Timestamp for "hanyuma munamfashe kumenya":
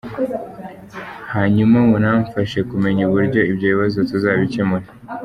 1.33-3.01